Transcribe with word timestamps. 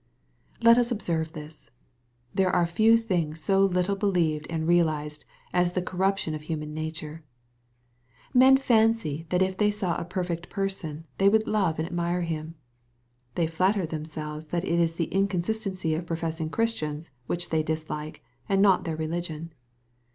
•Let 0.65 0.79
us 0.79 0.89
observe 0.91 1.33
this. 1.33 1.69
There 2.33 2.49
are 2.49 2.65
few 2.65 2.97
things 2.97 3.39
so 3.39 3.63
little 3.63 3.95
beUeved 3.95 4.47
and 4.49 4.67
realized 4.67 5.25
as 5.53 5.73
the 5.73 5.81
corruption 5.83 6.33
of 6.33 6.41
human 6.41 6.73
nature. 6.73 7.23
Men 8.33 8.57
fancy 8.57 9.27
that 9.29 9.43
if 9.43 9.59
they 9.59 9.69
saw 9.69 9.95
a 9.97 10.03
perfect 10.05 10.49
person, 10.49 11.05
they 11.19 11.29
would 11.29 11.45
love 11.45 11.77
and 11.77 11.87
admire 11.87 12.21
him. 12.21 12.55
They 13.35 13.45
flatter 13.45 13.85
themselves 13.85 14.47
that 14.47 14.65
it 14.65 14.79
is 14.79 14.95
the 14.95 15.05
inconsistency 15.13 15.93
of 15.93 16.07
professing 16.07 16.49
Christians 16.49 17.11
which 17.27 17.51
they 17.51 17.61
dis 17.61 17.87
like, 17.87 18.23
and 18.49 18.59
not 18.59 18.85
their 18.85 18.97
religion. 18.97 19.53